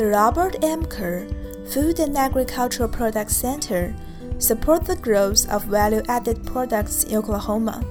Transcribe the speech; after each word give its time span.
The 0.00 0.06
Robert 0.06 0.64
M. 0.64 0.86
Kerr 0.86 1.28
Food 1.74 2.00
and 2.00 2.16
Agricultural 2.16 2.88
Products 2.88 3.36
Center 3.36 3.94
support 4.38 4.86
the 4.86 4.96
growth 4.96 5.46
of 5.50 5.64
value-added 5.64 6.46
products 6.46 7.04
in 7.04 7.18
Oklahoma. 7.18 7.84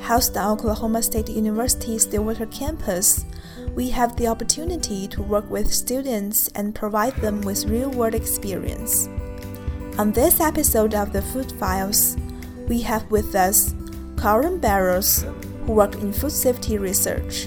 Housed 0.00 0.34
on 0.38 0.52
Oklahoma 0.52 1.02
State 1.02 1.28
University's 1.28 2.04
Stillwater 2.04 2.46
campus, 2.46 3.26
we 3.74 3.90
have 3.90 4.16
the 4.16 4.28
opportunity 4.28 5.06
to 5.08 5.22
work 5.22 5.44
with 5.50 5.70
students 5.70 6.48
and 6.54 6.74
provide 6.74 7.16
them 7.16 7.42
with 7.42 7.66
real-world 7.66 8.14
experience. 8.14 9.06
On 9.98 10.12
this 10.12 10.40
episode 10.40 10.94
of 10.94 11.12
the 11.12 11.20
Food 11.20 11.52
Files, 11.60 12.16
we 12.66 12.80
have 12.80 13.10
with 13.10 13.34
us 13.34 13.74
Corrine 14.14 14.58
Burrus, 14.58 15.26
who 15.66 15.74
worked 15.74 15.96
in 15.96 16.14
food 16.14 16.32
safety 16.32 16.78
research. 16.78 17.46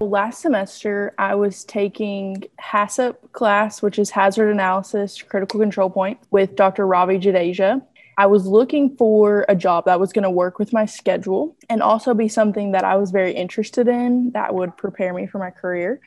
Last 0.00 0.40
semester, 0.40 1.12
I 1.18 1.34
was 1.34 1.62
taking 1.62 2.44
HACCP 2.58 3.32
class, 3.32 3.82
which 3.82 3.98
is 3.98 4.08
Hazard 4.08 4.50
Analysis 4.50 5.20
Critical 5.20 5.60
Control 5.60 5.90
Point, 5.90 6.18
with 6.30 6.56
Dr. 6.56 6.86
Ravi 6.86 7.18
Jadeja. 7.18 7.82
I 8.16 8.24
was 8.24 8.46
looking 8.46 8.96
for 8.96 9.44
a 9.46 9.54
job 9.54 9.84
that 9.84 10.00
was 10.00 10.14
going 10.14 10.22
to 10.22 10.30
work 10.30 10.58
with 10.58 10.72
my 10.72 10.86
schedule 10.86 11.54
and 11.68 11.82
also 11.82 12.14
be 12.14 12.28
something 12.28 12.72
that 12.72 12.82
I 12.82 12.96
was 12.96 13.10
very 13.10 13.32
interested 13.32 13.88
in 13.88 14.30
that 14.30 14.54
would 14.54 14.74
prepare 14.78 15.12
me 15.12 15.26
for 15.26 15.38
my 15.38 15.50
career. 15.50 16.00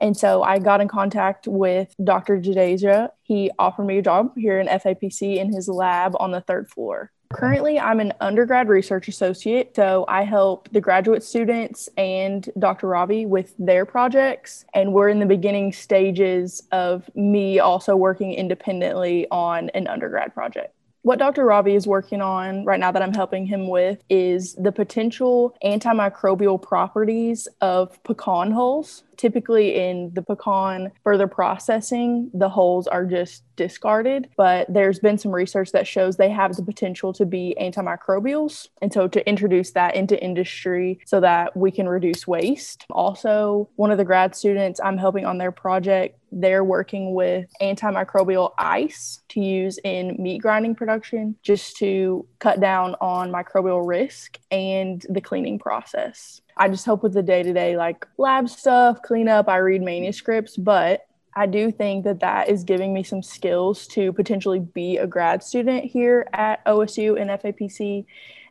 And 0.00 0.16
so 0.16 0.42
I 0.42 0.58
got 0.58 0.80
in 0.80 0.88
contact 0.88 1.46
with 1.46 1.94
Dr. 2.02 2.38
Jadeja. 2.40 3.10
He 3.24 3.50
offered 3.58 3.84
me 3.84 3.98
a 3.98 4.02
job 4.02 4.32
here 4.38 4.58
in 4.58 4.68
FAPC 4.68 5.36
in 5.36 5.52
his 5.52 5.68
lab 5.68 6.16
on 6.18 6.30
the 6.30 6.40
third 6.40 6.70
floor. 6.70 7.12
Currently, 7.34 7.80
I'm 7.80 8.00
an 8.00 8.12
undergrad 8.20 8.68
research 8.68 9.08
associate, 9.08 9.74
so 9.74 10.04
I 10.08 10.22
help 10.22 10.68
the 10.70 10.80
graduate 10.80 11.22
students 11.22 11.88
and 11.96 12.48
Dr. 12.58 12.88
Ravi 12.88 13.26
with 13.26 13.54
their 13.58 13.84
projects. 13.84 14.64
And 14.72 14.92
we're 14.92 15.08
in 15.08 15.18
the 15.18 15.26
beginning 15.26 15.72
stages 15.72 16.62
of 16.70 17.10
me 17.14 17.58
also 17.58 17.96
working 17.96 18.32
independently 18.32 19.26
on 19.30 19.70
an 19.70 19.88
undergrad 19.88 20.32
project. 20.32 20.74
What 21.02 21.18
Dr. 21.18 21.44
Ravi 21.44 21.74
is 21.74 21.86
working 21.86 22.22
on 22.22 22.64
right 22.64 22.80
now 22.80 22.90
that 22.90 23.02
I'm 23.02 23.12
helping 23.12 23.44
him 23.44 23.68
with 23.68 24.02
is 24.08 24.54
the 24.54 24.72
potential 24.72 25.54
antimicrobial 25.62 26.62
properties 26.62 27.46
of 27.60 28.02
pecan 28.04 28.52
hulls 28.52 29.02
typically 29.16 29.74
in 29.76 30.12
the 30.14 30.22
pecan 30.22 30.92
further 31.02 31.26
processing, 31.26 32.30
the 32.34 32.48
hulls 32.48 32.86
are 32.86 33.04
just 33.04 33.44
discarded. 33.56 34.28
But 34.36 34.72
there's 34.72 34.98
been 34.98 35.18
some 35.18 35.32
research 35.32 35.72
that 35.72 35.86
shows 35.86 36.16
they 36.16 36.30
have 36.30 36.54
the 36.56 36.62
potential 36.62 37.12
to 37.14 37.26
be 37.26 37.56
antimicrobials. 37.60 38.68
And 38.80 38.92
so 38.92 39.08
to 39.08 39.28
introduce 39.28 39.72
that 39.72 39.94
into 39.94 40.22
industry 40.22 41.00
so 41.04 41.20
that 41.20 41.56
we 41.56 41.70
can 41.70 41.88
reduce 41.88 42.26
waste. 42.26 42.86
Also, 42.90 43.68
one 43.76 43.90
of 43.90 43.98
the 43.98 44.04
grad 44.04 44.34
students 44.34 44.80
I'm 44.82 44.98
helping 44.98 45.24
on 45.24 45.38
their 45.38 45.52
project 45.52 46.18
they're 46.34 46.64
working 46.64 47.14
with 47.14 47.48
antimicrobial 47.62 48.52
ice 48.58 49.22
to 49.28 49.40
use 49.40 49.78
in 49.84 50.16
meat 50.18 50.42
grinding 50.42 50.74
production 50.74 51.36
just 51.42 51.76
to 51.76 52.26
cut 52.40 52.60
down 52.60 52.96
on 53.00 53.30
microbial 53.30 53.86
risk 53.86 54.38
and 54.50 55.06
the 55.08 55.20
cleaning 55.20 55.58
process. 55.58 56.40
I 56.56 56.68
just 56.68 56.84
help 56.84 57.02
with 57.02 57.14
the 57.14 57.22
day 57.22 57.42
to 57.42 57.52
day, 57.52 57.76
like 57.76 58.06
lab 58.18 58.48
stuff, 58.48 59.00
clean 59.02 59.28
up. 59.28 59.48
I 59.48 59.58
read 59.58 59.82
manuscripts, 59.82 60.56
but 60.56 61.06
I 61.36 61.46
do 61.46 61.70
think 61.70 62.04
that 62.04 62.20
that 62.20 62.48
is 62.48 62.64
giving 62.64 62.94
me 62.94 63.02
some 63.02 63.22
skills 63.22 63.86
to 63.88 64.12
potentially 64.12 64.60
be 64.60 64.98
a 64.98 65.06
grad 65.06 65.42
student 65.42 65.84
here 65.84 66.28
at 66.32 66.64
OSU 66.64 67.20
and 67.20 67.30
FAPC 67.30 68.04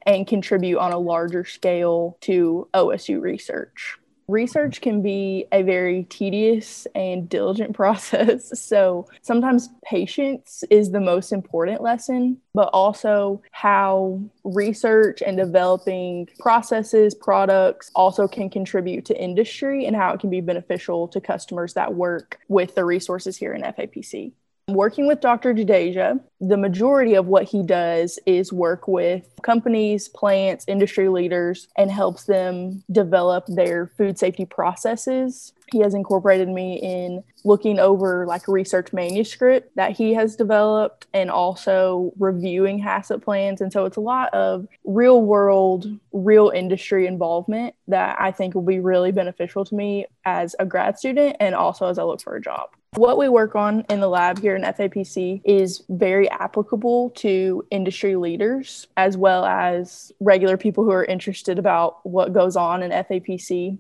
and 0.06 0.28
contribute 0.28 0.80
on 0.80 0.92
a 0.92 1.00
larger 1.00 1.46
scale 1.46 2.18
to 2.22 2.68
OSU 2.74 3.22
research 3.22 3.98
research 4.28 4.82
can 4.82 5.02
be 5.02 5.46
a 5.52 5.64
very 5.64 6.04
tedious 6.04 6.88
and 6.96 7.28
diligent 7.30 7.74
process. 7.76 8.60
So 8.60 9.08
sometimes 9.22 9.70
patience 9.84 10.64
is 10.70 10.92
the 10.92 11.00
most 11.00 11.32
important 11.32 11.82
lesson, 11.82 12.38
but 12.54 12.70
also 12.74 13.42
how 13.52 14.22
research 14.44 15.22
and 15.22 15.38
developing 15.38 16.30
processes, 16.40 17.14
products 17.16 17.92
also 17.96 18.28
can 18.28 18.50
contribute 18.50 19.06
to 19.06 19.22
industry 19.22 19.86
and 19.86 19.96
how 19.96 20.14
it 20.14 20.20
can 20.20 20.30
be 20.30 20.42
beneficial 20.42 21.08
to 21.10 21.22
customers 21.22 21.74
that 21.74 21.94
work 21.94 22.40
with 22.48 22.76
the 22.76 22.86
resources 22.86 23.38
here 23.38 23.54
in 23.54 23.62
FAPC. 23.62 24.34
Working 24.70 25.08
with 25.08 25.20
Dr. 25.20 25.54
Jadeja, 25.54 26.22
the 26.40 26.56
majority 26.56 27.16
of 27.16 27.26
what 27.26 27.44
he 27.44 27.64
does 27.64 28.18
is 28.26 28.54
work 28.54 28.88
with 28.88 29.28
companies, 29.42 30.08
plants, 30.08 30.64
industry 30.70 31.10
leaders, 31.10 31.68
and 31.78 31.92
helps 31.92 32.24
them 32.24 32.82
develop 32.90 33.46
their 33.48 33.88
food 33.98 34.18
safety 34.18 34.46
processes. 34.46 35.52
He 35.74 35.80
has 35.80 35.94
incorporated 35.94 36.48
me 36.48 36.80
in 36.82 37.26
looking 37.44 37.78
over 37.78 38.26
like 38.26 38.48
research 38.48 38.94
manuscript 38.94 39.76
that 39.76 39.98
he 39.98 40.14
has 40.14 40.38
developed 40.38 41.08
and 41.14 41.30
also 41.30 42.14
reviewing 42.18 42.82
HACCP 42.82 43.22
plans. 43.22 43.60
And 43.60 43.74
so 43.74 43.84
it's 43.84 43.98
a 43.98 44.02
lot 44.02 44.34
of 44.34 44.66
real 44.86 45.22
world, 45.22 45.88
real 46.14 46.54
industry 46.56 47.06
involvement 47.06 47.76
that 47.90 48.16
I 48.18 48.32
think 48.32 48.56
will 48.56 48.62
be 48.62 48.80
really 48.80 49.12
beneficial 49.12 49.66
to 49.66 49.76
me 49.76 50.06
as 50.24 50.56
a 50.58 50.66
grad 50.66 50.98
student 50.98 51.36
and 51.42 51.54
also 51.54 51.88
as 51.88 52.00
I 52.00 52.04
look 52.04 52.22
for 52.22 52.38
a 52.38 52.42
job. 52.42 52.70
What 52.96 53.18
we 53.18 53.28
work 53.28 53.56
on 53.56 53.86
in 53.90 54.02
the 54.02 54.08
lab 54.08 54.40
here 54.40 54.56
in 54.56 54.62
FAPC 54.62 55.42
is 55.44 55.84
very 55.90 56.30
applicable 56.30 57.10
to 57.16 57.66
industry 57.72 58.16
leaders 58.16 58.88
as 58.98 59.18
well 59.18 59.46
as 59.46 60.12
regular 60.20 60.58
people 60.58 60.84
who 60.84 60.92
are 60.92 61.04
interested 61.04 61.58
about 61.58 62.06
what 62.06 62.34
goes 62.34 62.56
on 62.56 62.84
in 62.84 62.92
FAPC. 62.92 63.80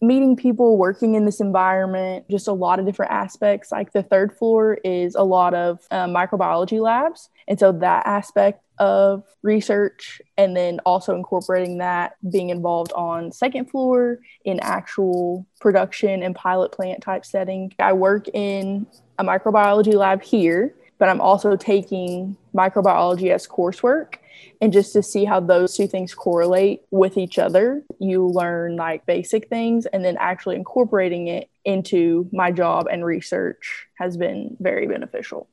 Meeting 0.00 0.36
people 0.36 0.78
working 0.78 1.16
in 1.16 1.24
this 1.24 1.40
environment, 1.40 2.24
just 2.30 2.46
a 2.46 2.52
lot 2.52 2.78
of 2.78 2.86
different 2.86 3.10
aspects. 3.10 3.72
Like 3.72 3.92
the 3.92 4.02
third 4.02 4.32
floor 4.32 4.78
is 4.84 5.16
a 5.16 5.24
lot 5.24 5.54
of 5.54 5.80
um, 5.90 6.10
microbiology 6.14 6.80
labs. 6.80 7.30
And 7.48 7.58
so 7.58 7.72
that 7.72 8.06
aspect 8.06 8.62
of 8.82 9.22
research 9.42 10.20
and 10.36 10.56
then 10.56 10.80
also 10.84 11.14
incorporating 11.14 11.78
that 11.78 12.16
being 12.32 12.50
involved 12.50 12.92
on 12.94 13.30
second 13.30 13.70
floor 13.70 14.18
in 14.44 14.58
actual 14.58 15.46
production 15.60 16.20
and 16.20 16.34
pilot 16.34 16.72
plant 16.72 17.00
type 17.00 17.24
setting. 17.24 17.72
I 17.78 17.92
work 17.92 18.26
in 18.34 18.88
a 19.20 19.24
microbiology 19.24 19.94
lab 19.94 20.20
here, 20.20 20.74
but 20.98 21.08
I'm 21.08 21.20
also 21.20 21.54
taking 21.54 22.36
microbiology 22.52 23.30
as 23.30 23.46
coursework. 23.46 24.14
And 24.60 24.72
just 24.72 24.92
to 24.94 25.02
see 25.02 25.24
how 25.24 25.38
those 25.38 25.76
two 25.76 25.86
things 25.86 26.12
correlate 26.12 26.82
with 26.90 27.16
each 27.16 27.38
other 27.38 27.84
you 28.00 28.26
learn 28.26 28.74
like 28.74 29.06
basic 29.06 29.48
things. 29.48 29.86
And 29.86 30.04
then 30.04 30.16
actually 30.18 30.56
incorporating 30.56 31.28
it 31.28 31.48
into 31.64 32.28
my 32.32 32.50
job 32.50 32.88
and 32.90 33.04
research 33.04 33.86
has 33.94 34.16
been 34.16 34.56
very 34.58 34.88
beneficial 34.88 35.48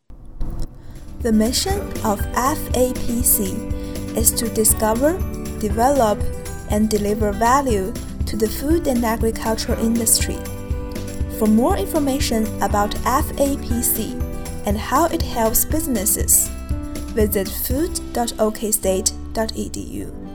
the 1.22 1.32
mission 1.32 1.80
of 2.06 2.20
FAPC 2.32 4.16
is 4.16 4.32
to 4.32 4.48
discover, 4.50 5.18
develop, 5.60 6.20
and 6.70 6.90
deliver 6.90 7.32
value 7.34 7.92
to 8.26 8.38
the 8.38 8.48
food 8.48 8.88
and 8.88 9.04
agricultural 9.04 9.78
industry. 9.84 10.38
For 11.38 11.48
more 11.48 11.76
information 11.78 12.48
about 12.62 12.92
FAPC 13.04 14.14
and 14.66 14.78
how 14.78 15.08
it 15.08 15.22
helps 15.22 15.66
businesses, 15.66 16.48
visit 17.16 17.50
food.okstate.edu. 17.50 20.29